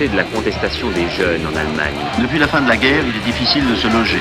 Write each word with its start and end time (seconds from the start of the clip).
de 0.00 0.16
la 0.16 0.24
contestation 0.24 0.90
des 0.90 1.08
jeunes 1.08 1.46
en 1.46 1.56
Allemagne. 1.56 1.94
Depuis 2.20 2.38
la 2.38 2.48
fin 2.48 2.60
de 2.60 2.68
la 2.68 2.76
guerre, 2.76 3.04
il 3.06 3.16
est 3.16 3.24
difficile 3.24 3.64
de 3.68 3.76
se 3.76 3.86
loger. 3.86 4.20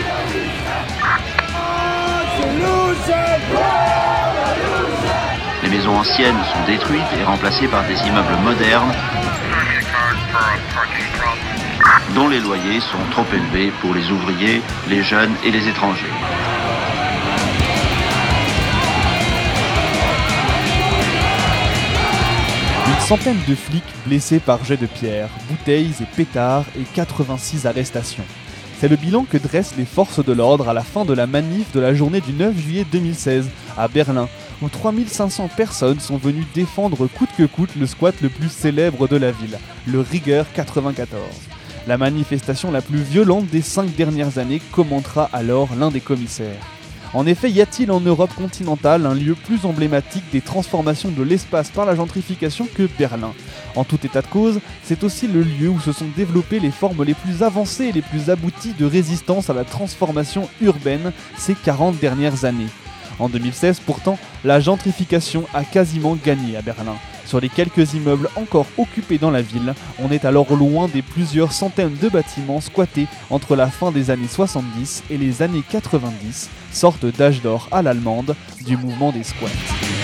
Les 5.63 5.69
maisons 5.69 5.97
anciennes 5.97 6.37
sont 6.53 6.71
détruites 6.71 7.01
et 7.19 7.23
remplacées 7.23 7.67
par 7.67 7.83
des 7.85 7.95
immeubles 8.07 8.37
modernes 8.43 8.93
dont 12.13 12.27
les 12.27 12.39
loyers 12.39 12.79
sont 12.79 13.03
trop 13.09 13.25
élevés 13.33 13.71
pour 13.81 13.95
les 13.95 14.11
ouvriers, 14.11 14.61
les 14.87 15.01
jeunes 15.01 15.33
et 15.43 15.49
les 15.49 15.67
étrangers. 15.67 16.05
Une 23.03 23.09
centaine 23.09 23.39
de 23.49 23.53
flics 23.53 23.83
blessés 24.05 24.39
par 24.39 24.63
jets 24.63 24.77
de 24.77 24.85
pierre, 24.85 25.27
bouteilles 25.49 25.91
et 25.99 26.05
pétards 26.15 26.63
et 26.79 26.85
86 26.93 27.65
arrestations. 27.65 28.23
C'est 28.79 28.87
le 28.87 28.95
bilan 28.95 29.25
que 29.29 29.37
dressent 29.37 29.75
les 29.77 29.83
forces 29.83 30.23
de 30.23 30.31
l'ordre 30.31 30.69
à 30.69 30.73
la 30.73 30.83
fin 30.83 31.03
de 31.03 31.11
la 31.11 31.27
manif 31.27 31.69
de 31.73 31.81
la 31.81 31.93
journée 31.93 32.21
du 32.21 32.31
9 32.31 32.57
juillet 32.57 32.85
2016 32.89 33.49
à 33.77 33.89
Berlin, 33.89 34.29
où 34.61 34.69
3500 34.69 35.49
personnes 35.49 35.99
sont 35.99 36.15
venues 36.15 36.45
défendre 36.55 37.07
coûte 37.07 37.31
que 37.37 37.43
coûte 37.43 37.75
le 37.77 37.87
squat 37.87 38.15
le 38.21 38.29
plus 38.29 38.49
célèbre 38.49 39.09
de 39.09 39.17
la 39.17 39.31
ville, 39.31 39.59
le 39.85 39.99
Rigueur 39.99 40.45
94. 40.53 41.21
La 41.87 41.97
manifestation 41.97 42.71
la 42.71 42.81
plus 42.81 43.01
violente 43.01 43.47
des 43.47 43.61
cinq 43.61 43.93
dernières 43.97 44.37
années 44.37 44.61
commentera 44.71 45.29
alors 45.33 45.75
l'un 45.77 45.91
des 45.91 45.99
commissaires. 45.99 46.61
En 47.13 47.27
effet, 47.27 47.51
y 47.51 47.61
a-t-il 47.61 47.91
en 47.91 47.99
Europe 47.99 48.33
continentale 48.35 49.05
un 49.05 49.13
lieu 49.13 49.35
plus 49.35 49.65
emblématique 49.65 50.23
des 50.31 50.41
transformations 50.41 51.11
de 51.11 51.21
l'espace 51.21 51.69
par 51.69 51.85
la 51.85 51.95
gentrification 51.95 52.67
que 52.73 52.89
Berlin? 52.97 53.33
En 53.75 53.83
tout 53.83 53.99
état 54.03 54.23
de 54.23 54.27
cause, 54.27 54.59
c'est 54.83 55.03
aussi 55.03 55.27
le 55.27 55.43
lieu 55.43 55.69
où 55.69 55.79
se 55.79 55.91
sont 55.91 56.07
développées 56.17 56.59
les 56.59 56.71
formes 56.71 57.03
les 57.03 57.13
plus 57.13 57.43
avancées 57.43 57.85
et 57.85 57.91
les 57.91 58.01
plus 58.01 58.31
abouties 58.31 58.73
de 58.73 58.85
résistance 58.85 59.51
à 59.51 59.53
la 59.53 59.63
transformation 59.63 60.49
urbaine 60.59 61.11
ces 61.37 61.53
40 61.53 61.99
dernières 61.99 62.45
années. 62.45 62.69
En 63.19 63.29
2016, 63.29 63.79
pourtant, 63.79 64.17
la 64.43 64.59
gentrification 64.59 65.45
a 65.53 65.63
quasiment 65.63 66.15
gagné 66.15 66.57
à 66.57 66.61
Berlin. 66.61 66.95
Sur 67.25 67.39
les 67.39 67.49
quelques 67.49 67.93
immeubles 67.93 68.29
encore 68.35 68.67
occupés 68.77 69.17
dans 69.17 69.31
la 69.31 69.41
ville, 69.41 69.73
on 69.99 70.11
est 70.11 70.25
alors 70.25 70.55
loin 70.55 70.87
des 70.87 71.01
plusieurs 71.01 71.53
centaines 71.53 71.97
de 72.01 72.09
bâtiments 72.09 72.61
squattés 72.61 73.07
entre 73.29 73.55
la 73.55 73.67
fin 73.67 73.91
des 73.91 74.11
années 74.11 74.27
70 74.27 75.03
et 75.09 75.17
les 75.17 75.41
années 75.41 75.63
90, 75.69 76.49
sorte 76.71 77.05
d'âge 77.05 77.41
d'or 77.41 77.69
à 77.71 77.81
l'allemande 77.81 78.35
du 78.65 78.77
mouvement 78.77 79.11
des 79.11 79.23
squats. 79.23 80.02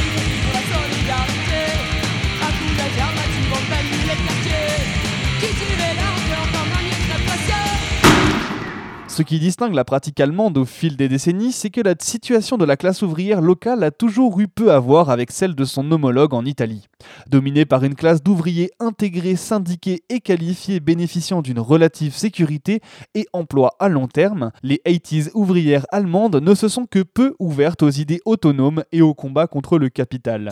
Ce 9.20 9.24
qui 9.24 9.38
distingue 9.38 9.74
la 9.74 9.84
pratique 9.84 10.22
allemande 10.22 10.58
au 10.58 10.64
fil 10.64 10.96
des 10.96 11.10
décennies, 11.10 11.52
c'est 11.52 11.70
que 11.70 11.82
la 11.82 11.94
situation 12.00 12.58
de 12.58 12.64
la 12.64 12.78
classe 12.78 13.02
ouvrière 13.02 13.42
locale 13.42 13.84
a 13.84 13.92
toujours 13.92 14.40
eu 14.40 14.48
peu 14.48 14.72
à 14.72 14.80
voir 14.80 15.10
avec 15.10 15.32
celle 15.32 15.56
de 15.56 15.66
son 15.66 15.92
homologue 15.92 16.34
en 16.34 16.46
Italie. 16.46 16.88
Dominée 17.28 17.66
par 17.66 17.84
une 17.84 17.96
classe 17.96 18.24
d'ouvriers 18.24 18.72
intégrés, 18.80 19.36
syndiqués 19.36 20.04
et 20.08 20.22
qualifiés 20.22 20.80
bénéficiant 20.80 21.42
d'une 21.42 21.60
relative 21.60 22.16
sécurité 22.16 22.80
et 23.14 23.26
emploi 23.34 23.76
à 23.80 23.90
long 23.90 24.08
terme, 24.08 24.54
les 24.64 24.82
80s 24.86 25.32
ouvrières 25.34 25.86
allemandes 25.92 26.38
ne 26.38 26.56
se 26.56 26.70
sont 26.70 26.86
que 26.86 27.04
peu 27.04 27.36
ouvertes 27.40 27.84
aux 27.84 27.90
idées 27.90 28.22
autonomes 28.24 28.86
et 28.94 29.02
au 29.02 29.14
combat 29.14 29.48
contre 29.48 29.78
le 29.78 29.90
capital. 29.90 30.50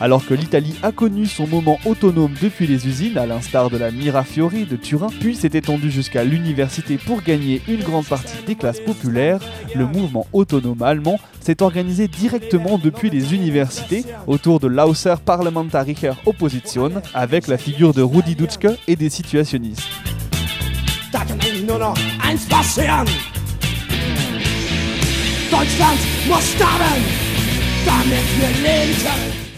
Alors 0.00 0.24
que 0.24 0.32
l'Italie 0.32 0.74
a 0.82 0.92
connu 0.92 1.26
son 1.26 1.46
moment 1.46 1.78
autonome 1.84 2.32
depuis 2.40 2.66
les 2.66 2.86
usines, 2.86 3.18
à 3.18 3.26
l'instar 3.26 3.68
de 3.68 3.76
la 3.76 3.90
Mirafiori 3.90 4.64
de 4.64 4.76
Turin, 4.76 5.08
puis 5.20 5.36
s'est 5.36 5.50
étendu 5.52 5.90
jusqu'à 5.90 6.24
l'université 6.24 6.96
pour 6.96 7.22
gagner 7.22 7.60
une 7.68 7.82
grande 7.82 8.06
partie 8.06 8.42
des 8.46 8.54
classes 8.54 8.80
populaires, 8.80 9.40
le 9.74 9.84
mouvement 9.84 10.26
autonome 10.32 10.82
allemand 10.82 11.20
s'est 11.40 11.62
organisé 11.62 12.08
directement 12.08 12.78
depuis 12.78 13.10
les 13.10 13.34
universités 13.34 14.06
autour 14.26 14.58
de 14.58 14.68
l'Außer 14.68 15.16
Parlamentarischer 15.22 16.12
Opposition 16.24 16.90
avec 17.12 17.46
la 17.46 17.58
figure 17.58 17.92
de 17.92 18.00
Rudi 18.00 18.34
Dutschke 18.34 18.68
et 18.88 18.96
des 18.96 19.10
situationnistes. 19.10 19.82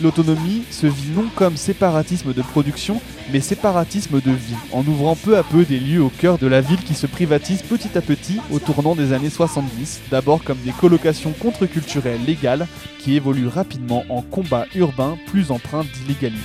L'autonomie 0.03 0.65
se 0.71 0.87
vit 0.87 1.11
non 1.15 1.27
comme 1.37 1.57
séparatisme 1.57 2.33
de 2.35 2.43
production, 2.43 3.01
mais 3.33 3.41
séparatisme 3.41 4.21
de 4.21 4.33
vie, 4.33 4.57
en 4.73 4.85
ouvrant 4.85 5.15
peu 5.15 5.37
à 5.37 5.45
peu 5.45 5.65
des 5.65 5.79
lieux 5.79 6.03
au 6.03 6.09
cœur 6.09 6.39
de 6.39 6.49
la 6.49 6.61
ville 6.61 6.83
qui 6.83 6.95
se 6.95 7.07
privatisent 7.07 7.63
petit 7.63 7.97
à 7.97 8.01
petit 8.01 8.41
au 8.51 8.59
tournant 8.59 8.97
des 8.97 9.13
années 9.13 9.31
70, 9.31 10.01
d'abord 10.11 10.43
comme 10.43 10.59
des 10.65 10.73
colocations 10.73 11.33
contre-culturelles 11.39 12.25
légales 12.27 12.67
qui 12.99 13.15
évoluent 13.15 13.47
rapidement 13.47 14.05
en 14.09 14.23
combat 14.23 14.67
urbain 14.75 15.17
plus 15.29 15.53
empreint 15.53 15.85
d'illégalisme. 15.85 16.43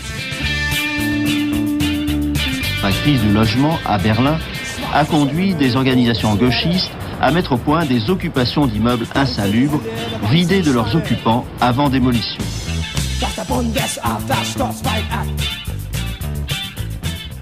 La 2.83 2.91
crise 2.91 3.21
du 3.21 3.31
logement 3.31 3.79
à 3.85 3.97
Berlin 3.97 4.37
a 4.93 5.03
conduit 5.03 5.55
des 5.55 5.75
organisations 5.75 6.35
gauchistes 6.35 6.91
à 7.19 7.31
mettre 7.31 7.53
au 7.53 7.57
point 7.57 7.85
des 7.85 8.11
occupations 8.11 8.67
d'immeubles 8.67 9.07
insalubres, 9.15 9.81
vidés 10.29 10.61
de 10.61 10.71
leurs 10.71 10.95
occupants 10.95 11.43
avant 11.59 11.89
démolition. 11.89 12.43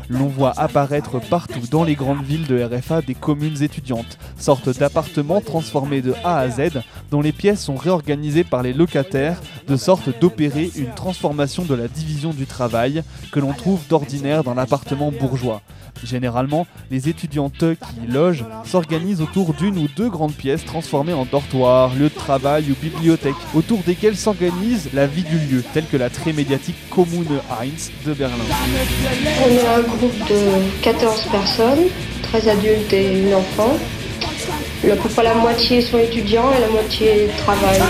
L'on 0.08 0.28
voit 0.28 0.54
apparaître 0.58 1.20
partout 1.20 1.60
dans 1.70 1.84
les 1.84 1.96
grandes 1.96 2.24
villes 2.24 2.48
de 2.48 2.64
RFA 2.64 3.02
des 3.02 3.16
communes 3.16 3.62
étudiantes, 3.62 4.18
sortes 4.38 4.78
d'appartements 4.78 5.42
transformés 5.42 6.02
de 6.02 6.14
A 6.24 6.40
à 6.40 6.50
Z, 6.50 6.82
dont 7.12 7.22
les 7.22 7.32
pièces 7.32 7.64
sont 7.64 7.76
réorganisées 7.76 8.44
par 8.44 8.64
les 8.64 8.74
locataires, 8.74 9.42
de 9.68 9.76
sorte 9.76 10.10
d'opérer 10.20 10.72
une 10.76 10.94
transformation 10.94 11.64
de 11.64 11.76
la 11.76 11.88
division 11.88 12.32
du 12.32 12.46
travail 12.46 13.04
que 13.32 13.40
l'on 13.40 13.54
trouve 13.54 13.82
d'ordinaire 13.88 14.44
dans 14.44 14.54
l'appartement 14.54 15.12
bourgeois. 15.12 15.62
Généralement, 16.04 16.68
les 16.92 17.10
étudiantes 17.10 17.58
qui 17.60 18.08
y 18.08 18.12
logent 18.12 18.46
s'organisent 18.66 19.22
autour 19.22 19.54
d'une 19.54 19.78
ou 19.78 19.88
deux 19.96 20.10
grandes 20.10 20.34
pièces 20.34 20.66
transformées 20.66 21.14
en 21.14 21.26
dortoirs, 21.26 21.96
lieux 21.96 22.10
de 22.10 22.16
travail 22.16 22.66
ou 22.70 22.76
bibliothèques, 22.82 23.34
autour 23.54 23.80
desquelles 23.86 24.18
s'organise 24.18 24.90
la 24.94 25.08
vie 25.08 25.24
du 25.24 25.38
lieu, 25.38 25.64
telle 25.74 25.88
que 25.88 25.98
la 25.98 26.10
très 26.10 26.34
médiatique 26.34 26.76
Kommune 26.90 27.40
1 27.50 28.08
de 28.08 28.14
Berlin. 28.14 28.36
On 29.44 29.50
est 29.50 29.68
un 29.68 29.82
groupe 29.82 30.30
de 30.30 30.82
14 30.84 31.28
personnes, 31.32 31.86
13 32.24 32.50
adultes 32.50 32.94
et 32.94 33.22
une 33.22 33.34
enfant. 33.34 33.78
La 34.88 35.34
moitié 35.34 35.82
sont 35.82 35.98
étudiants 35.98 36.52
et 36.56 36.62
la 36.62 36.68
moitié 36.68 37.28
travaillent. 37.38 37.82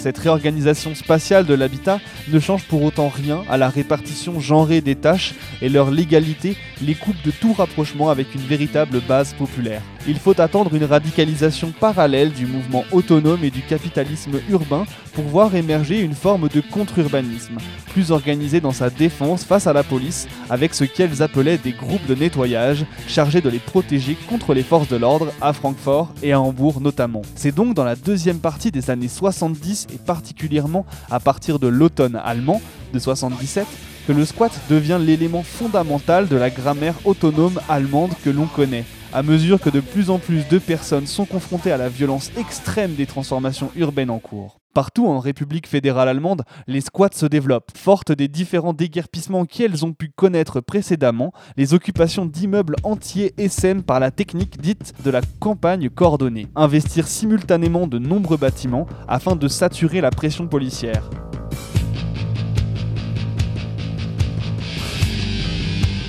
Cette 0.00 0.16
réorganisation 0.16 0.94
spatiale 0.94 1.44
de 1.44 1.52
l'habitat 1.52 2.00
ne 2.32 2.40
change 2.40 2.64
pour 2.64 2.82
autant 2.82 3.10
rien 3.10 3.42
à 3.50 3.58
la 3.58 3.68
répartition 3.68 4.40
genrée 4.40 4.80
des 4.80 4.94
tâches 4.94 5.34
et 5.60 5.68
leur 5.68 5.90
légalité 5.90 6.56
les 6.80 6.94
coupe 6.94 7.20
de 7.22 7.30
tout 7.30 7.52
rapprochement 7.52 8.08
avec 8.08 8.34
une 8.34 8.40
véritable 8.40 9.02
base 9.06 9.34
populaire. 9.34 9.82
Il 10.08 10.18
faut 10.18 10.40
attendre 10.40 10.74
une 10.74 10.84
radicalisation 10.84 11.74
parallèle 11.78 12.32
du 12.32 12.46
mouvement 12.46 12.84
autonome 12.92 13.44
et 13.44 13.50
du 13.50 13.60
capitalisme 13.60 14.40
urbain 14.48 14.86
pour 15.12 15.24
voir 15.24 15.54
émerger 15.54 16.00
une 16.00 16.14
forme 16.14 16.48
de 16.48 16.62
contre-urbanisme, 16.62 17.58
plus 17.92 18.10
organisé 18.10 18.60
dans 18.60 18.72
sa 18.72 18.88
défense 18.88 19.44
face 19.44 19.66
à 19.66 19.74
la 19.74 19.82
police, 19.82 20.26
avec 20.48 20.72
ce 20.72 20.84
qu'elles 20.84 21.22
appelaient 21.22 21.58
des 21.58 21.72
groupes 21.72 22.06
de 22.06 22.14
nettoyage 22.14 22.86
chargés 23.06 23.42
de 23.42 23.50
les 23.50 23.58
protéger 23.58 24.16
contre 24.28 24.54
les 24.54 24.62
forces 24.62 24.88
de 24.88 24.96
l'ordre 24.96 25.32
à 25.42 25.52
Francfort 25.52 26.14
et 26.22 26.32
à 26.32 26.40
Hambourg 26.40 26.80
notamment. 26.80 27.22
C'est 27.34 27.54
donc 27.54 27.74
dans 27.74 27.84
la 27.84 27.96
deuxième 27.96 28.38
partie 28.38 28.70
des 28.70 28.88
années 28.88 29.08
70 29.08 29.88
et 29.92 29.98
particulièrement 29.98 30.86
à 31.10 31.20
partir 31.20 31.58
de 31.58 31.68
l'automne 31.68 32.20
allemand 32.24 32.60
de 32.92 32.98
77 32.98 33.66
que 34.06 34.12
le 34.12 34.24
squat 34.24 34.52
devient 34.68 34.98
l'élément 35.00 35.42
fondamental 35.42 36.28
de 36.28 36.36
la 36.36 36.50
grammaire 36.50 36.94
autonome 37.04 37.60
allemande 37.68 38.12
que 38.24 38.30
l'on 38.30 38.46
connaît. 38.46 38.84
À 39.12 39.22
mesure 39.22 39.60
que 39.60 39.70
de 39.70 39.80
plus 39.80 40.10
en 40.10 40.18
plus 40.18 40.46
de 40.48 40.58
personnes 40.58 41.06
sont 41.06 41.24
confrontées 41.24 41.72
à 41.72 41.76
la 41.76 41.88
violence 41.88 42.30
extrême 42.36 42.94
des 42.94 43.06
transformations 43.06 43.70
urbaines 43.76 44.10
en 44.10 44.18
cours. 44.18 44.59
Partout 44.72 45.08
en 45.08 45.18
République 45.18 45.66
fédérale 45.66 46.08
allemande, 46.08 46.44
les 46.68 46.80
squats 46.80 47.08
se 47.12 47.26
développent. 47.26 47.76
Fortes 47.76 48.12
des 48.12 48.28
différents 48.28 48.72
déguerpissements 48.72 49.44
qu'elles 49.44 49.84
ont 49.84 49.92
pu 49.92 50.12
connaître 50.14 50.60
précédemment, 50.60 51.32
les 51.56 51.74
occupations 51.74 52.24
d'immeubles 52.24 52.76
entiers 52.84 53.34
essaiment 53.36 53.82
par 53.82 53.98
la 53.98 54.12
technique 54.12 54.60
dite 54.60 54.94
de 55.04 55.10
la 55.10 55.22
campagne 55.40 55.90
coordonnée. 55.90 56.46
Investir 56.54 57.08
simultanément 57.08 57.88
de 57.88 57.98
nombreux 57.98 58.36
bâtiments 58.36 58.86
afin 59.08 59.34
de 59.34 59.48
saturer 59.48 60.00
la 60.00 60.10
pression 60.10 60.46
policière. 60.46 61.10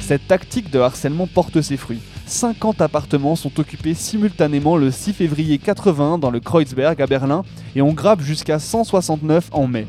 Cette 0.01 0.27
tactique 0.27 0.69
de 0.69 0.79
harcèlement 0.79 1.25
porte 1.25 1.61
ses 1.61 1.77
fruits. 1.77 2.01
50 2.31 2.79
appartements 2.81 3.35
sont 3.35 3.59
occupés 3.59 3.93
simultanément 3.93 4.77
le 4.77 4.89
6 4.89 5.13
février 5.13 5.57
80 5.57 6.17
dans 6.17 6.31
le 6.31 6.39
Kreuzberg 6.39 7.01
à 7.01 7.05
Berlin 7.05 7.43
et 7.75 7.81
on 7.81 7.91
grappe 7.91 8.21
jusqu'à 8.21 8.57
169 8.57 9.49
en 9.51 9.67
mai. 9.67 9.85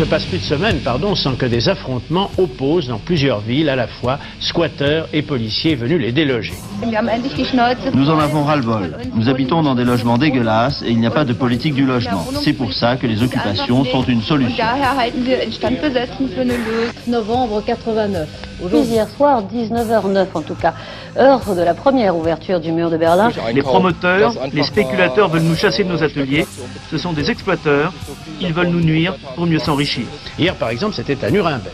Il 0.00 0.04
ne 0.04 0.06
se 0.06 0.10
passe 0.12 0.24
plus 0.24 0.38
de 0.38 0.44
semaines, 0.44 0.78
pardon, 0.78 1.14
sans 1.14 1.34
que 1.34 1.44
des 1.44 1.68
affrontements 1.68 2.30
opposent 2.38 2.88
dans 2.88 2.96
plusieurs 2.96 3.40
villes 3.40 3.68
à 3.68 3.76
la 3.76 3.86
fois 3.86 4.18
squatteurs 4.40 5.06
et 5.12 5.20
policiers 5.20 5.74
venus 5.74 6.00
les 6.00 6.10
déloger. 6.10 6.54
Nous 7.92 8.08
en 8.08 8.18
avons 8.18 8.44
ras-le-bol. 8.44 8.96
Nous 9.14 9.28
habitons 9.28 9.62
dans 9.62 9.74
des 9.74 9.84
logements 9.84 10.16
dégueulasses 10.16 10.80
et 10.80 10.88
il 10.88 11.00
n'y 11.00 11.06
a 11.06 11.10
pas 11.10 11.26
de 11.26 11.34
politique 11.34 11.74
du 11.74 11.84
logement. 11.84 12.24
C'est 12.40 12.54
pour 12.54 12.72
ça 12.72 12.96
que 12.96 13.06
les 13.06 13.22
occupations 13.22 13.84
sont 13.84 14.02
une 14.04 14.22
solution. 14.22 14.64
Novembre 17.06 17.62
89. 17.66 18.28
Hier 18.72 19.08
soir, 19.16 19.42
19h09 19.52 20.26
en 20.34 20.42
tout 20.42 20.54
cas, 20.54 20.74
heure 21.16 21.54
de 21.54 21.62
la 21.62 21.74
première 21.74 22.16
ouverture 22.16 22.60
du 22.60 22.72
mur 22.72 22.90
de 22.90 22.96
Berlin. 22.96 23.30
Les 23.54 23.62
promoteurs, 23.62 24.32
les 24.52 24.62
spéculateurs 24.62 25.28
veulent 25.28 25.42
nous 25.42 25.56
chasser 25.56 25.84
de 25.84 25.88
nos 25.88 26.02
ateliers. 26.02 26.46
Ce 26.90 26.98
sont 26.98 27.12
des 27.12 27.30
exploiteurs. 27.30 27.92
Ils 28.40 28.52
veulent 28.52 28.68
nous 28.68 28.80
nuire 28.80 29.14
pour 29.34 29.46
mieux 29.46 29.58
s'enrichir. 29.58 29.89
Hier, 30.38 30.54
par 30.54 30.70
exemple, 30.70 30.94
c'était 30.94 31.24
à 31.24 31.30
Nuremberg. 31.30 31.72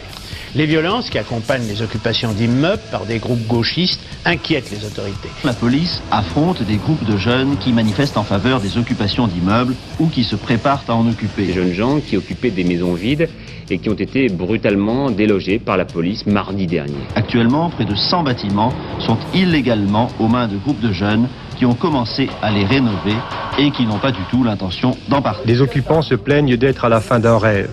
Les 0.54 0.64
violences 0.64 1.10
qui 1.10 1.18
accompagnent 1.18 1.66
les 1.66 1.82
occupations 1.82 2.32
d'immeubles 2.32 2.80
par 2.90 3.04
des 3.04 3.18
groupes 3.18 3.46
gauchistes 3.46 4.00
inquiètent 4.24 4.70
les 4.70 4.86
autorités. 4.86 5.28
La 5.44 5.52
police 5.52 6.00
affronte 6.10 6.62
des 6.62 6.76
groupes 6.76 7.04
de 7.04 7.18
jeunes 7.18 7.58
qui 7.58 7.74
manifestent 7.74 8.16
en 8.16 8.24
faveur 8.24 8.60
des 8.60 8.78
occupations 8.78 9.26
d'immeubles 9.26 9.74
ou 9.98 10.06
qui 10.06 10.24
se 10.24 10.34
préparent 10.34 10.84
à 10.88 10.94
en 10.94 11.06
occuper. 11.08 11.46
Des 11.46 11.52
jeunes 11.52 11.74
gens 11.74 12.00
qui 12.00 12.16
occupaient 12.16 12.50
des 12.50 12.64
maisons 12.64 12.94
vides 12.94 13.28
et 13.68 13.78
qui 13.78 13.90
ont 13.90 13.94
été 13.94 14.28
brutalement 14.28 15.10
délogés 15.10 15.58
par 15.58 15.76
la 15.76 15.84
police 15.84 16.24
mardi 16.24 16.66
dernier. 16.66 17.04
Actuellement, 17.16 17.68
près 17.68 17.84
de 17.84 17.94
100 17.94 18.22
bâtiments 18.22 18.72
sont 19.00 19.18
illégalement 19.34 20.08
aux 20.18 20.28
mains 20.28 20.48
de 20.48 20.56
groupes 20.56 20.80
de 20.80 20.92
jeunes 20.92 21.28
qui 21.58 21.66
ont 21.66 21.74
commencé 21.74 22.30
à 22.40 22.50
les 22.50 22.64
rénover 22.64 23.16
et 23.58 23.70
qui 23.72 23.84
n'ont 23.84 23.98
pas 23.98 24.12
du 24.12 24.22
tout 24.30 24.42
l'intention 24.42 24.96
d'en 25.08 25.20
partir. 25.20 25.44
Les 25.46 25.60
occupants 25.60 26.02
se 26.02 26.14
plaignent 26.14 26.56
d'être 26.56 26.86
à 26.86 26.88
la 26.88 27.00
fin 27.00 27.18
d'un 27.18 27.38
rêve. 27.38 27.70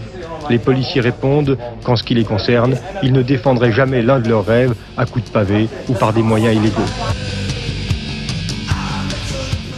Les 0.49 0.59
policiers 0.59 1.01
répondent 1.01 1.57
qu'en 1.83 1.95
ce 1.95 2.03
qui 2.03 2.13
les 2.13 2.23
concerne, 2.23 2.75
ils 3.01 3.13
ne 3.13 3.21
défendraient 3.21 3.71
jamais 3.71 4.01
l'un 4.01 4.19
de 4.19 4.29
leurs 4.29 4.45
rêves 4.45 4.75
à 4.97 5.05
coups 5.05 5.25
de 5.25 5.29
pavé 5.31 5.69
ou 5.89 5.93
par 5.93 6.13
des 6.13 6.21
moyens 6.21 6.55
illégaux. 6.55 6.81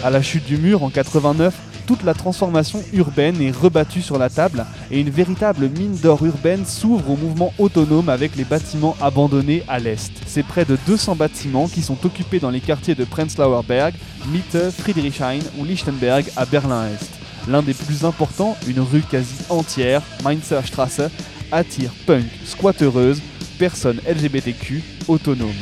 À 0.04 0.10
la 0.10 0.22
chute 0.22 0.46
du 0.46 0.58
mur 0.58 0.84
en 0.84 0.90
89, 0.90 1.54
toute 1.88 2.04
la 2.04 2.14
transformation 2.14 2.84
urbaine 2.94 3.42
est 3.42 3.56
rebattue 3.56 4.02
sur 4.02 4.18
la 4.18 4.30
table 4.30 4.66
et 4.90 5.00
une 5.00 5.10
véritable 5.10 5.70
mine 5.70 5.96
d'or 6.02 6.26
urbaine 6.26 6.66
s'ouvre 6.66 7.12
au 7.12 7.16
mouvement 7.16 7.54
autonome 7.60 8.10
avec 8.10 8.36
les 8.36 8.44
bâtiments 8.44 8.96
abandonnés 9.02 9.64
à 9.68 9.80
l'est. 9.80 10.12
C'est 10.26 10.44
près 10.44 10.66
de 10.66 10.78
200 10.88 11.16
bâtiments 11.16 11.68
qui 11.68 11.82
sont 11.82 11.98
occupés 12.06 12.40
dans 12.40 12.50
les 12.50 12.62
quartiers 12.62 12.96
de 12.96 13.04
Prenzlauer 13.04 13.62
Berg, 13.68 13.94
Mitte, 14.28 14.72
Friedrichshain 14.72 15.40
ou 15.60 15.66
Lichtenberg 15.66 16.26
à 16.36 16.46
Berlin-Est. 16.46 17.25
L'un 17.48 17.62
des 17.62 17.76
plus 17.76 18.06
importants, 18.06 18.58
une 18.68 18.80
rue 18.80 19.02
quasi 19.02 19.36
entière, 19.50 20.02
Mainzer 20.24 20.66
Straße, 20.66 21.02
attire 21.52 21.92
punk, 22.08 22.26
squattereuses, 22.44 23.22
personnes 23.60 24.02
LGBTQ 24.08 24.82
autonomes. 25.08 25.54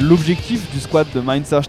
L'objectif 0.00 0.68
du 0.72 0.80
squat 0.80 1.06
de 1.14 1.20
Mainzer 1.20 1.60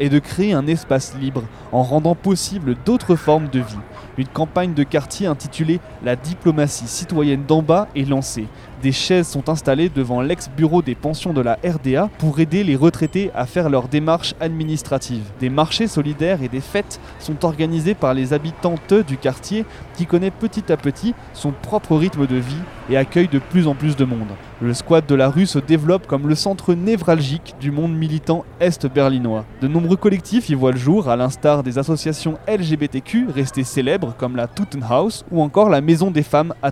est 0.00 0.08
de 0.08 0.18
créer 0.18 0.52
un 0.52 0.66
espace 0.66 1.14
libre 1.20 1.44
en 1.70 1.84
rendant 1.84 2.16
possible 2.16 2.74
d'autres 2.84 3.14
formes 3.14 3.48
de 3.48 3.60
vie. 3.60 3.78
Une 4.18 4.26
campagne 4.26 4.74
de 4.74 4.82
quartier 4.82 5.28
intitulée 5.28 5.78
La 6.02 6.16
diplomatie 6.16 6.88
citoyenne 6.88 7.44
d'en 7.46 7.62
bas 7.62 7.86
est 7.94 8.08
lancée. 8.08 8.48
Des 8.86 8.92
chaises 8.92 9.26
sont 9.26 9.48
installées 9.48 9.88
devant 9.88 10.20
l'ex-bureau 10.20 10.80
des 10.80 10.94
pensions 10.94 11.32
de 11.32 11.40
la 11.40 11.58
RDA 11.64 12.08
pour 12.18 12.38
aider 12.38 12.62
les 12.62 12.76
retraités 12.76 13.32
à 13.34 13.44
faire 13.44 13.68
leurs 13.68 13.88
démarches 13.88 14.36
administratives. 14.38 15.24
Des 15.40 15.50
marchés 15.50 15.88
solidaires 15.88 16.40
et 16.40 16.48
des 16.48 16.60
fêtes 16.60 17.00
sont 17.18 17.44
organisés 17.44 17.96
par 17.96 18.14
les 18.14 18.32
habitantes 18.32 18.94
du 18.94 19.16
quartier 19.16 19.64
qui 19.96 20.06
connaît 20.06 20.30
petit 20.30 20.70
à 20.70 20.76
petit 20.76 21.16
son 21.32 21.50
propre 21.50 21.96
rythme 21.96 22.28
de 22.28 22.36
vie 22.36 22.62
et 22.88 22.96
accueille 22.96 23.26
de 23.26 23.40
plus 23.40 23.66
en 23.66 23.74
plus 23.74 23.96
de 23.96 24.04
monde. 24.04 24.28
Le 24.62 24.72
squat 24.72 25.04
de 25.04 25.16
la 25.16 25.30
rue 25.30 25.46
se 25.46 25.58
développe 25.58 26.06
comme 26.06 26.28
le 26.28 26.36
centre 26.36 26.72
névralgique 26.72 27.56
du 27.58 27.72
monde 27.72 27.92
militant 27.92 28.44
est-berlinois. 28.60 29.46
De 29.62 29.66
nombreux 29.66 29.96
collectifs 29.96 30.48
y 30.48 30.54
voient 30.54 30.70
le 30.70 30.78
jour, 30.78 31.08
à 31.08 31.16
l'instar 31.16 31.64
des 31.64 31.78
associations 31.78 32.38
LGBTQ 32.46 33.30
restées 33.34 33.64
célèbres 33.64 34.14
comme 34.16 34.36
la 34.36 34.46
Tuttenhaus 34.46 35.24
ou 35.32 35.42
encore 35.42 35.70
la 35.70 35.80
Maison 35.80 36.12
des 36.12 36.22
femmes 36.22 36.54
à 36.62 36.70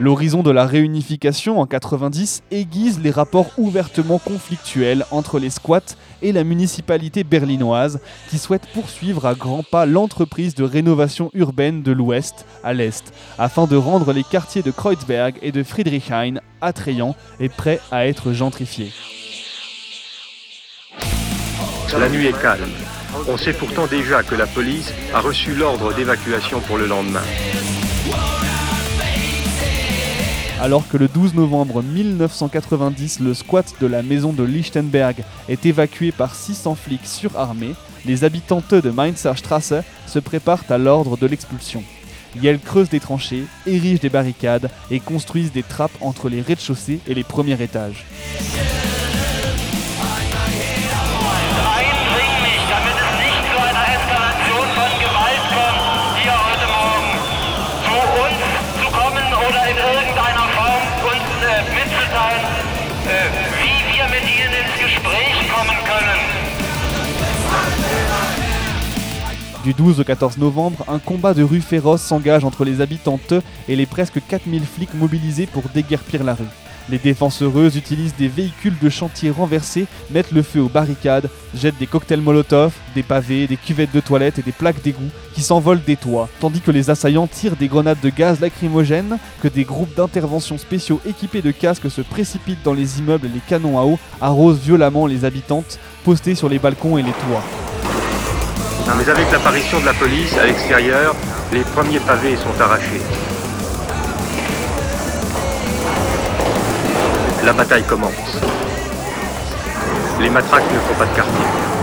L'horizon 0.00 0.42
de 0.42 0.50
la 0.50 0.64
réunification 0.64 1.60
en 1.60 1.66
90 1.66 2.42
aiguise 2.50 2.98
les 3.00 3.10
rapports 3.10 3.50
ouvertement 3.58 4.18
conflictuels 4.18 5.04
entre 5.10 5.38
les 5.38 5.50
squats 5.50 5.94
et 6.22 6.32
la 6.32 6.42
municipalité 6.42 7.22
berlinoise 7.22 8.00
qui 8.30 8.38
souhaite 8.38 8.66
poursuivre 8.72 9.26
à 9.26 9.34
grands 9.34 9.62
pas 9.62 9.84
l'entreprise 9.84 10.54
de 10.54 10.64
rénovation 10.64 11.30
urbaine 11.34 11.82
de 11.82 11.92
l'ouest 11.92 12.46
à 12.64 12.72
l'est 12.72 13.12
afin 13.38 13.66
de 13.66 13.76
rendre 13.76 14.14
les 14.14 14.24
quartiers 14.24 14.62
de 14.62 14.70
Kreuzberg 14.70 15.34
et 15.42 15.52
de 15.52 15.62
Friedrichshain 15.62 16.36
attrayants 16.62 17.14
et 17.38 17.50
prêts 17.50 17.80
à 17.92 18.06
être 18.06 18.32
gentrifiés. 18.32 18.92
La 21.92 22.08
nuit 22.08 22.26
est 22.26 22.40
calme. 22.40 22.70
On 23.28 23.36
sait 23.36 23.52
pourtant 23.52 23.86
déjà 23.86 24.22
que 24.22 24.34
la 24.34 24.46
police 24.46 24.94
a 25.12 25.20
reçu 25.20 25.54
l'ordre 25.54 25.92
d'évacuation 25.92 26.60
pour 26.60 26.78
le 26.78 26.86
lendemain. 26.86 27.20
Alors 30.60 30.86
que 30.86 30.98
le 30.98 31.08
12 31.08 31.36
novembre 31.36 31.82
1990, 31.82 33.20
le 33.20 33.32
squat 33.32 33.72
de 33.80 33.86
la 33.86 34.02
maison 34.02 34.34
de 34.34 34.42
Lichtenberg 34.42 35.24
est 35.48 35.64
évacué 35.64 36.12
par 36.12 36.34
600 36.34 36.74
flics 36.74 37.06
surarmés, 37.06 37.74
les 38.04 38.24
habitantes 38.24 38.74
de 38.74 38.90
Mainzer 38.90 39.38
Straße 39.38 39.72
se 40.06 40.18
préparent 40.18 40.64
à 40.68 40.76
l'ordre 40.76 41.16
de 41.16 41.26
l'expulsion. 41.26 41.82
Elles 42.44 42.60
creusent 42.60 42.90
des 42.90 43.00
tranchées, 43.00 43.44
érigent 43.66 44.00
des 44.00 44.10
barricades 44.10 44.68
et 44.90 45.00
construisent 45.00 45.52
des 45.52 45.62
trappes 45.62 45.96
entre 46.02 46.28
les 46.28 46.42
rez-de-chaussée 46.42 47.00
et 47.06 47.14
les 47.14 47.24
premiers 47.24 47.62
étages. 47.62 48.04
Du 69.70 69.74
12 69.84 70.00
au 70.00 70.04
14 70.04 70.38
novembre, 70.38 70.84
un 70.88 70.98
combat 70.98 71.32
de 71.32 71.44
rue 71.44 71.60
féroce 71.60 72.02
s'engage 72.02 72.44
entre 72.44 72.64
les 72.64 72.80
habitantes 72.80 73.34
et 73.68 73.76
les 73.76 73.86
presque 73.86 74.20
4000 74.26 74.64
flics 74.64 74.94
mobilisés 74.94 75.46
pour 75.46 75.62
déguerpir 75.72 76.24
la 76.24 76.34
rue. 76.34 76.42
Les 76.88 76.98
défenseureuses 76.98 77.76
utilisent 77.76 78.16
des 78.16 78.26
véhicules 78.26 78.76
de 78.82 78.88
chantier 78.88 79.30
renversés, 79.30 79.86
mettent 80.10 80.32
le 80.32 80.42
feu 80.42 80.60
aux 80.60 80.68
barricades, 80.68 81.30
jettent 81.54 81.78
des 81.78 81.86
cocktails 81.86 82.20
Molotov, 82.20 82.72
des 82.96 83.04
pavés, 83.04 83.46
des 83.46 83.56
cuvettes 83.56 83.94
de 83.94 84.00
toilettes 84.00 84.40
et 84.40 84.42
des 84.42 84.50
plaques 84.50 84.82
d'égout 84.82 85.12
qui 85.34 85.42
s'envolent 85.42 85.84
des 85.86 85.94
toits, 85.94 86.28
tandis 86.40 86.60
que 86.60 86.72
les 86.72 86.90
assaillants 86.90 87.28
tirent 87.28 87.54
des 87.54 87.68
grenades 87.68 88.00
de 88.02 88.10
gaz 88.10 88.40
lacrymogènes, 88.40 89.18
que 89.40 89.46
des 89.46 89.62
groupes 89.62 89.94
d'intervention 89.94 90.58
spéciaux 90.58 91.00
équipés 91.06 91.42
de 91.42 91.52
casques 91.52 91.92
se 91.92 92.00
précipitent 92.00 92.64
dans 92.64 92.74
les 92.74 92.98
immeubles 92.98 93.28
et 93.28 93.34
les 93.34 93.42
canons 93.48 93.78
à 93.78 93.84
eau 93.84 94.00
arrosent 94.20 94.58
violemment 94.58 95.06
les 95.06 95.24
habitantes 95.24 95.78
postées 96.02 96.34
sur 96.34 96.48
les 96.48 96.58
balcons 96.58 96.98
et 96.98 97.04
les 97.04 97.12
toits. 97.12 97.59
Mais 98.96 99.08
avec 99.08 99.30
l'apparition 99.32 99.80
de 99.80 99.86
la 99.86 99.94
police 99.94 100.36
à 100.36 100.46
l'extérieur, 100.46 101.14
les 101.52 101.60
premiers 101.60 102.00
pavés 102.00 102.36
sont 102.36 102.60
arrachés. 102.60 103.00
La 107.44 107.52
bataille 107.52 107.84
commence. 107.84 108.12
Les 110.20 110.28
matraques 110.28 110.70
ne 110.72 110.78
font 110.80 110.94
pas 110.98 111.06
de 111.06 111.16
quartier. 111.16 111.79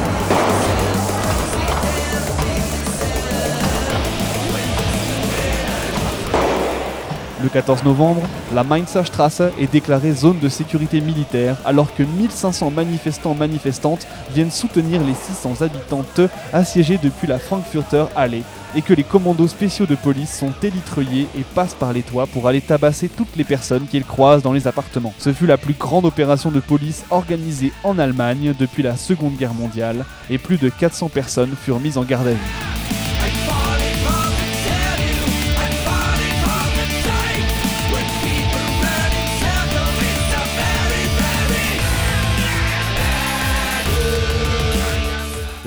Le 7.40 7.44
Le 7.44 7.50
14 7.50 7.84
novembre, 7.84 8.22
la 8.54 8.64
Mainzer 8.64 9.06
Strasse 9.06 9.42
est 9.60 9.72
déclarée 9.72 10.12
zone 10.12 10.40
de 10.40 10.50
sécurité 10.50 11.02
militaire 11.02 11.58
alors 11.66 11.94
que 11.96 12.04
1500 12.04 12.72
manifestants 12.72 13.34
manifestantes 13.34 14.06
viennent 14.34 14.52
soutenir 14.52 15.02
les 15.04 15.14
600 15.14 15.62
habitantes 15.62 16.22
assiégées 16.52 17.00
depuis 17.02 17.28
la 17.28 17.40
Frankfurter 17.40 18.06
Halle 18.16 18.42
et 18.76 18.82
que 18.82 18.94
les 18.94 19.04
commandos 19.04 19.48
spéciaux 19.48 19.86
de 19.86 19.96
police 19.96 20.38
sont 20.38 20.54
élitreillés 20.62 21.28
et 21.38 21.44
passent 21.56 21.74
par 21.74 21.94
les 21.94 22.04
toits 22.04 22.28
pour 22.28 22.48
aller 22.48 22.62
tabasser 22.62 23.08
toutes 23.10 23.36
les 23.36 23.44
personnes 23.44 23.88
qu'ils 23.88 24.06
croisent 24.06 24.44
dans 24.44 24.54
les 24.54 24.68
appartements. 24.68 25.14
Ce 25.18 25.34
fut 25.34 25.48
la 25.48 25.58
plus 25.58 25.74
grande 25.74 26.06
opération 26.06 26.52
de 26.52 26.60
police 26.60 27.06
organisée 27.10 27.72
en 27.84 27.98
Allemagne 27.98 28.54
depuis 28.60 28.84
la 28.84 28.98
Seconde 28.98 29.38
Guerre 29.38 29.54
mondiale 29.54 30.06
et 30.30 30.38
plus 30.38 30.58
de 30.58 30.70
400 30.70 31.10
personnes 31.10 31.56
furent 31.60 31.80
mises 31.80 31.98
en 31.98 32.04
garde 32.04 32.28
à 32.28 32.32
vue. 32.32 32.77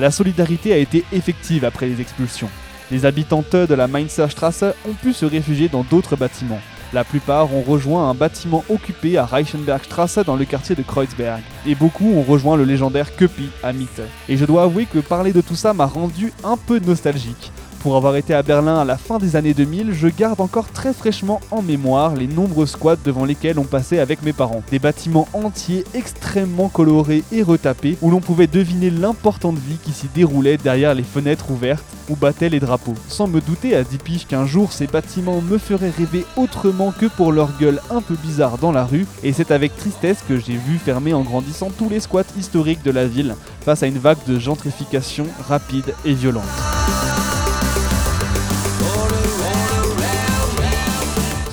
La 0.01 0.11
solidarité 0.11 0.73
a 0.73 0.79
été 0.79 1.05
effective 1.13 1.63
après 1.63 1.87
les 1.87 2.01
expulsions. 2.01 2.49
Les 2.91 3.05
habitantes 3.05 3.55
de 3.55 3.75
la 3.75 3.87
Mainzerstrasse 3.87 4.65
ont 4.89 4.95
pu 4.95 5.13
se 5.13 5.27
réfugier 5.27 5.69
dans 5.69 5.83
d'autres 5.83 6.17
bâtiments. 6.17 6.63
La 6.95 7.05
plupart 7.05 7.53
ont 7.53 7.61
rejoint 7.61 8.09
un 8.09 8.15
bâtiment 8.15 8.65
occupé 8.71 9.19
à 9.19 9.27
Reichenbergstrasse 9.27 10.19
dans 10.25 10.37
le 10.37 10.47
quartier 10.47 10.75
de 10.75 10.81
Kreuzberg. 10.81 11.43
Et 11.67 11.75
beaucoup 11.75 12.15
ont 12.15 12.23
rejoint 12.23 12.57
le 12.57 12.65
légendaire 12.65 13.15
Köpi 13.15 13.51
à 13.63 13.75
Mitte. 13.75 14.01
Et 14.31 14.39
je 14.39 14.47
dois 14.47 14.63
avouer 14.63 14.87
que 14.87 15.01
parler 15.01 15.35
de 15.35 15.43
tout 15.43 15.55
ça 15.55 15.75
m'a 15.75 15.85
rendu 15.85 16.33
un 16.45 16.57
peu 16.57 16.79
nostalgique. 16.79 17.53
Pour 17.81 17.97
avoir 17.97 18.17
été 18.17 18.35
à 18.35 18.43
Berlin 18.43 18.79
à 18.79 18.85
la 18.85 18.99
fin 18.99 19.17
des 19.17 19.37
années 19.37 19.55
2000, 19.55 19.95
je 19.95 20.09
garde 20.09 20.43
encore 20.43 20.71
très 20.71 20.93
fraîchement 20.93 21.41
en 21.51 21.63
mémoire 21.63 22.15
les 22.15 22.27
nombreux 22.27 22.67
squats 22.67 22.99
devant 23.03 23.25
lesquels 23.25 23.59
on 23.59 23.65
passait 23.65 23.99
avec 23.99 24.23
mes 24.23 24.35
parents. 24.35 24.63
Des 24.71 24.79
bâtiments 24.79 25.27
entiers 25.33 25.85
extrêmement 25.95 26.69
colorés 26.69 27.25
et 27.33 27.43
retapés 27.43 27.97
où 28.03 28.11
l'on 28.11 28.21
pouvait 28.21 28.47
deviner 28.47 28.91
l'importante 28.91 29.57
vie 29.57 29.79
qui 29.83 29.93
s'y 29.93 30.09
déroulait 30.15 30.59
derrière 30.59 30.95
les 30.95 31.03
fenêtres 31.03 31.51
ouvertes 31.51 31.83
où 32.11 32.17
battaient 32.17 32.51
les 32.51 32.61
drapeaux. 32.61 32.95
Sans 33.09 33.27
me 33.27 33.41
douter 33.41 33.75
à 33.75 33.83
10 33.83 33.97
piges 33.97 34.27
qu'un 34.27 34.45
jour 34.45 34.73
ces 34.73 34.87
bâtiments 34.87 35.41
me 35.41 35.57
feraient 35.57 35.89
rêver 35.97 36.27
autrement 36.37 36.93
que 36.93 37.07
pour 37.07 37.33
leur 37.33 37.57
gueule 37.59 37.81
un 37.91 38.03
peu 38.03 38.15
bizarre 38.15 38.59
dans 38.59 38.73
la 38.73 38.85
rue, 38.85 39.07
et 39.23 39.33
c'est 39.33 39.53
avec 39.53 39.75
tristesse 39.75 40.23
que 40.29 40.39
j'ai 40.39 40.53
vu 40.53 40.77
fermer 40.77 41.15
en 41.15 41.23
grandissant 41.23 41.71
tous 41.71 41.89
les 41.89 42.01
squats 42.01 42.25
historiques 42.39 42.85
de 42.85 42.91
la 42.91 43.07
ville 43.07 43.37
face 43.63 43.83
à 43.83 43.87
une 43.87 43.99
vague 43.99 44.23
de 44.27 44.39
gentrification 44.39 45.27
rapide 45.49 45.95
et 46.05 46.13
violente. 46.13 46.45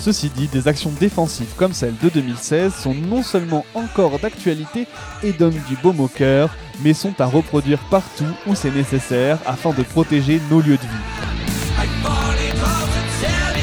Ceci 0.08 0.30
dit, 0.30 0.48
des 0.48 0.70
actions 0.70 0.94
défensives 1.02 1.54
comme 1.58 1.74
celle 1.74 1.94
de 2.02 2.08
2016 2.08 2.74
sont 2.74 2.94
non 2.94 3.24
seulement 3.24 3.66
encore 3.74 4.20
d'actualité 4.20 4.88
et 5.22 5.34
donnent 5.34 5.62
du 5.68 5.76
baume 5.84 6.00
au 6.00 6.08
cœur, 6.08 6.50
mais 6.80 6.94
sont 6.94 7.20
à 7.20 7.26
reproduire 7.26 7.80
partout 7.92 8.24
où 8.46 8.56
c'est 8.56 8.74
nécessaire 8.74 9.38
afin 9.46 9.72
de 9.72 9.84
protéger 9.84 10.40
nos 10.50 10.62
lieux 10.62 10.78
de 10.78 10.82
vie. 10.82 10.88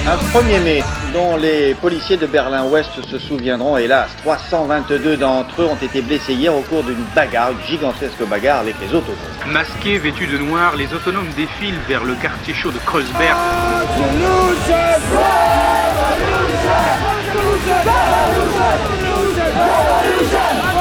Un 0.07 0.39
1er 0.39 0.63
mai 0.63 0.83
dont 1.15 1.39
les 1.39 1.73
policiers 1.77 2.19
de 2.19 2.27
Berlin-Ouest 2.27 2.91
se 3.11 3.19
souviendront, 3.19 3.79
hélas, 3.79 4.11
322 4.19 5.17
d'entre 5.17 5.63
eux 5.63 5.67
ont 5.67 5.83
été 5.83 6.03
blessés 6.03 6.35
hier 6.35 6.55
au 6.55 6.61
cours 6.61 6.85
d'une 6.85 7.07
bagarre, 7.17 7.53
une 7.53 7.67
gigantesque 7.67 8.23
bagarre 8.29 8.61
avec 8.61 8.75
les 8.83 8.89
autonomes. 8.89 9.17
Masqués, 9.47 9.97
vêtus 9.97 10.27
de 10.27 10.37
noir, 10.37 10.77
les 10.77 10.93
autonomes 10.93 11.31
défilent 11.39 11.81
vers 11.89 12.05
le 12.05 12.15
quartier 12.17 12.53
chaud 12.53 12.71
de 12.71 12.79
Kreuzberg. 12.81 13.39
Revolution! 15.95 17.05
Revolution! 17.05 17.87
Revolution! 18.85 19.51
Revolution! 19.55 20.74